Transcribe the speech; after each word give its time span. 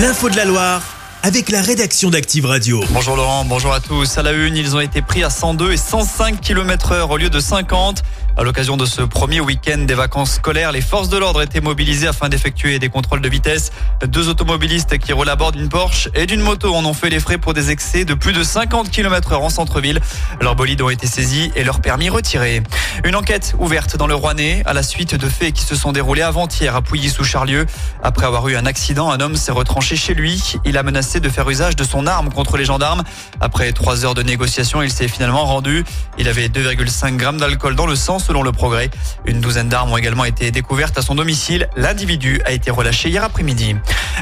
L'info 0.00 0.30
de 0.30 0.36
la 0.36 0.46
Loire 0.46 0.82
avec 1.22 1.50
la 1.50 1.60
rédaction 1.60 2.08
d'Active 2.08 2.46
Radio. 2.46 2.82
Bonjour 2.90 3.16
Laurent, 3.16 3.44
bonjour 3.44 3.74
à 3.74 3.80
tous. 3.80 4.16
À 4.16 4.22
la 4.22 4.32
une, 4.32 4.56
ils 4.56 4.74
ont 4.74 4.80
été 4.80 5.02
pris 5.02 5.22
à 5.22 5.28
102 5.28 5.72
et 5.72 5.76
105 5.76 6.40
km 6.40 6.92
heure 6.92 7.10
au 7.10 7.18
lieu 7.18 7.28
de 7.28 7.38
50. 7.38 8.02
À 8.36 8.42
l'occasion 8.44 8.76
de 8.76 8.86
ce 8.86 9.02
premier 9.02 9.40
week-end 9.40 9.78
des 9.78 9.94
vacances 9.94 10.34
scolaires, 10.34 10.72
les 10.72 10.80
forces 10.80 11.08
de 11.08 11.18
l'ordre 11.18 11.42
étaient 11.42 11.60
mobilisées 11.60 12.06
afin 12.06 12.28
d'effectuer 12.28 12.78
des 12.78 12.88
contrôles 12.88 13.20
de 13.20 13.28
vitesse. 13.28 13.70
Deux 14.06 14.28
automobilistes 14.28 14.98
qui 14.98 15.12
roulent 15.12 15.28
à 15.28 15.36
bord 15.36 15.52
d'une 15.52 15.68
Porsche 15.68 16.08
et 16.14 16.26
d'une 16.26 16.40
moto 16.40 16.74
en 16.74 16.84
ont 16.84 16.94
fait 16.94 17.10
les 17.10 17.20
frais 17.20 17.38
pour 17.38 17.54
des 17.54 17.70
excès 17.70 18.04
de 18.04 18.14
plus 18.14 18.32
de 18.32 18.42
50 18.42 18.90
km 18.90 19.32
heure 19.32 19.42
en 19.42 19.50
centre-ville. 19.50 20.00
Leurs 20.40 20.54
bolides 20.54 20.80
ont 20.80 20.88
été 20.88 21.06
saisis 21.06 21.50
et 21.56 21.64
leurs 21.64 21.80
permis 21.80 22.08
retirés. 22.08 22.62
Une 23.04 23.16
enquête 23.16 23.54
ouverte 23.58 23.96
dans 23.96 24.06
le 24.06 24.14
Rouennais 24.14 24.62
à 24.64 24.74
la 24.74 24.84
suite 24.84 25.16
de 25.16 25.28
faits 25.28 25.52
qui 25.52 25.64
se 25.64 25.74
sont 25.74 25.92
déroulés 25.92 26.22
avant-hier 26.22 26.74
à 26.76 26.82
Pouilly-sous-Charlieu. 26.82 27.66
Après 28.02 28.26
avoir 28.26 28.46
eu 28.48 28.56
un 28.56 28.64
accident, 28.64 29.10
un 29.10 29.20
homme 29.20 29.36
s'est 29.36 29.52
retranché 29.52 29.96
chez 29.96 30.14
lui. 30.14 30.54
Il 30.64 30.78
a 30.78 30.82
menacé 30.82 31.18
de 31.18 31.28
faire 31.28 31.50
usage 31.50 31.74
de 31.74 31.84
son 31.84 32.06
arme 32.06 32.30
contre 32.32 32.56
les 32.56 32.64
gendarmes. 32.64 33.02
Après 33.40 33.72
trois 33.72 34.04
heures 34.04 34.14
de 34.14 34.22
négociation, 34.22 34.82
il 34.82 34.90
s'est 34.90 35.08
finalement 35.08 35.44
rendu. 35.44 35.84
Il 36.16 36.28
avait 36.28 36.48
2,5 36.48 37.16
grammes 37.16 37.38
d'alcool 37.38 37.74
dans 37.74 37.86
le 37.86 37.96
sang 37.96 38.19
selon 38.20 38.42
le 38.42 38.52
progrès. 38.52 38.90
Une 39.24 39.40
douzaine 39.40 39.68
d'armes 39.68 39.92
ont 39.92 39.96
également 39.96 40.24
été 40.24 40.50
découvertes 40.50 40.96
à 40.98 41.02
son 41.02 41.14
domicile. 41.14 41.68
L'individu 41.76 42.40
a 42.44 42.52
été 42.52 42.70
relâché 42.70 43.08
hier 43.08 43.24
après-midi. 43.24 43.76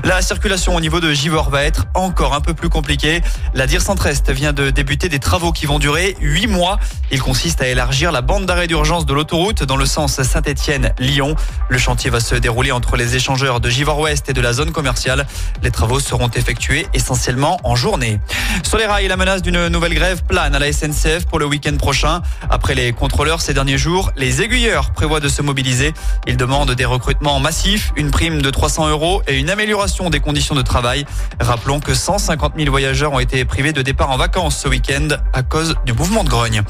La 0.05 0.23
circulation 0.23 0.75
au 0.75 0.81
niveau 0.81 1.01
de 1.01 1.13
Givor 1.13 1.51
va 1.51 1.65
être 1.65 1.87
encore 1.95 2.35
un 2.35 2.41
peu 2.41 2.55
plus 2.55 2.69
compliquée. 2.69 3.21
La 3.55 3.67
DIR 3.67 3.83
Centre-Est 3.83 4.31
vient 4.31 4.53
de 4.53 4.71
débuter 4.71 5.09
des 5.09 5.19
travaux 5.19 5.53
qui 5.53 5.67
vont 5.67 5.79
durer 5.79 6.17
8 6.21 6.47
mois. 6.47 6.79
Il 7.11 7.21
consiste 7.21 7.61
à 7.61 7.69
élargir 7.69 8.13
la 8.13 8.23
bande 8.23 8.47
d'arrêt 8.47 8.67
d'urgence 8.67 9.07
de 9.07 9.13
l'autoroute 9.13 9.65
dans 9.65 9.77
le 9.77 9.87
sens 9.87 10.23
Saint-Étienne-Lyon. 10.23 11.35
Le 11.69 11.79
chantier 11.79 12.11
va 12.11 12.21
se 12.21 12.35
dérouler 12.35 12.73
entre 12.73 12.97
les 12.97 13.17
échangeurs 13.17 13.61
de 13.61 13.69
Givor-Ouest 13.69 14.29
et 14.29 14.33
de 14.33 14.41
la 14.41 14.53
zone 14.53 14.71
commerciale. 14.71 15.27
Les 15.63 15.71
travaux 15.71 16.01
seront 16.01 16.29
effectués 16.29 16.87
essentiellement 16.95 17.59
en 17.65 17.75
journée. 17.75 18.21
Sur 18.63 18.79
les 18.79 18.87
rails, 18.87 19.09
la 19.09 19.17
menace 19.17 19.43
d'une 19.43 19.69
nouvelle 19.69 19.95
grève 19.95 20.23
plane 20.25 20.55
à 20.55 20.59
la 20.59 20.73
SNCF 20.73 21.27
pour 21.27 21.39
le 21.39 21.47
week-end 21.47 21.77
prochain. 21.77 22.23
Après 22.51 22.75
les 22.75 22.93
contrôleurs 22.93 23.41
ces 23.41 23.55
derniers 23.55 23.79
jours, 23.79 23.88
les 24.17 24.43
aiguilleurs 24.43 24.91
prévoient 24.91 25.21
de 25.21 25.29
se 25.29 25.41
mobiliser. 25.41 25.95
Ils 26.27 26.37
demandent 26.37 26.73
des 26.73 26.85
recrutements 26.85 27.41
massifs, 27.41 27.93
une 27.97 28.11
prime 28.11 28.43
de 28.43 28.51
300 28.51 28.89
euros 28.89 29.23
et 29.27 29.39
une 29.39 29.49
amélioration 29.49 30.11
des 30.11 30.21
conditions 30.21 30.55
de 30.55 30.63
travail. 30.63 31.07
Rappelons 31.41 31.81
que 31.81 31.95
150 31.95 32.55
000 32.57 32.71
voyageurs 32.71 33.13
ont 33.13 33.19
été 33.19 33.45
privés 33.45 33.73
de 33.73 33.81
départ 33.81 34.11
en 34.11 34.19
vacances 34.19 34.59
ce 34.59 34.69
week-end 34.69 35.09
à 35.33 35.43
cause 35.43 35.77
du 35.87 35.95
mouvement 35.95 36.23
de 36.23 36.29
grogne. 36.29 36.63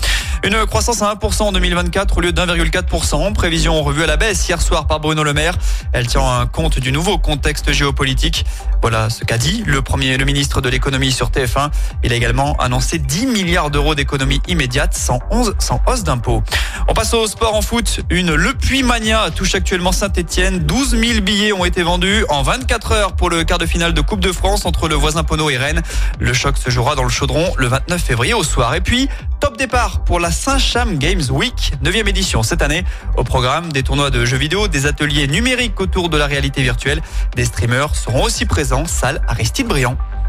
Une 0.45 0.65
croissance 0.67 1.03
à 1.03 1.13
1% 1.13 1.43
en 1.43 1.53
2024 1.53 2.19
au 2.19 2.21
lieu 2.21 2.33
d'1,4%. 2.33 3.33
Prévision 3.33 3.83
revue 3.83 4.05
à 4.05 4.07
la 4.07 4.17
baisse 4.17 4.49
hier 4.49 4.63
soir 4.63 4.87
par 4.87 5.01
Bruno 5.01 5.25
Le 5.25 5.35
Maire. 5.35 5.55
Elle 5.93 6.07
tient 6.07 6.49
compte 6.53 6.79
du 6.79 6.93
nouveau 6.93 7.19
contexte 7.19 7.73
géopolitique. 7.73 8.45
Voilà 8.81 9.11
ce 9.11 9.25
qu'a 9.25 9.39
dit 9.39 9.65
le 9.67 9.83
premier, 9.83 10.17
ministre 10.19 10.61
de 10.61 10.69
l'économie 10.69 11.11
sur 11.11 11.31
TF1. 11.31 11.71
Il 12.05 12.13
a 12.13 12.17
également 12.17 12.55
annoncé 12.59 12.99
10 12.99 13.27
milliards 13.27 13.71
d'euros 13.71 13.97
d'économies 13.97 14.41
immédiates 14.47 14.95
sans, 14.95 15.19
11, 15.31 15.57
sans 15.59 15.83
hausse 15.87 16.05
d'impôts. 16.05 16.43
On 16.91 16.95
passe 16.95 17.13
au 17.13 17.27
sport 17.27 17.55
en 17.55 17.61
foot. 17.61 18.01
Une 18.09 18.35
Le 18.35 18.55
Puy 18.55 18.83
Mania 18.83 19.31
touche 19.31 19.55
actuellement 19.55 19.93
Saint-Etienne. 19.93 20.61
12 20.61 20.97
000 20.99 21.21
billets 21.21 21.53
ont 21.53 21.67
été 21.67 21.83
vendus 21.83 22.25
en 22.31 22.43
24 22.43 22.93
heures 22.93 23.13
pour 23.13 23.29
le 23.29 23.45
quart 23.45 23.59
de 23.59 23.67
finale 23.67 23.93
de 23.93 24.01
Coupe 24.01 24.21
de 24.21 24.33
France 24.33 24.65
entre 24.65 24.89
le 24.89 24.95
voisin 24.95 25.23
Pono 25.23 25.51
et 25.51 25.59
Rennes. 25.59 25.83
Le 26.19 26.33
choc 26.33 26.57
se 26.57 26.71
jouera 26.71 26.95
dans 26.95 27.03
le 27.05 27.11
chaudron 27.11 27.53
le 27.59 27.67
29 27.67 28.03
février 28.03 28.33
au 28.33 28.43
soir. 28.43 28.75
Et 28.75 28.81
puis, 28.81 29.11
top 29.39 29.59
départ 29.59 30.03
pour 30.05 30.19
la 30.19 30.31
Saint-Cham 30.31 30.97
Games 30.97 31.25
Week, 31.31 31.75
9e 31.85 32.09
édition 32.09 32.43
cette 32.43 32.63
année. 32.63 32.85
Au 33.19 33.23
programme 33.23 33.71
des 33.71 33.83
tournois 33.83 34.09
de 34.09 34.25
jeux 34.25 34.39
vidéo, 34.39 34.67
des 34.67 34.87
ateliers 34.87 35.29
numériques 35.29 35.79
autour 35.83 36.09
de 36.09 36.17
la 36.17 36.27
réalité 36.27 36.63
virtuelle. 36.63 37.03
Des 37.37 37.45
streamers 37.45 37.95
seront 37.95 38.25
aussi 38.25 38.47
présents, 38.47 38.87
salle 38.87 39.21
Aristide 39.29 39.67
Briand. 39.67 39.99